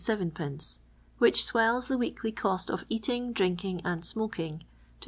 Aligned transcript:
which 1.19 1.43
swells 1.45 1.87
the 1.87 1.95
weekly 1.95 2.31
cost 2.31 2.71
of 2.71 2.83
eating, 2.89 3.31
drinking, 3.31 3.79
and 3.85 4.03
smoking 4.03 4.57
to 4.57 4.65
13«. 4.65 4.67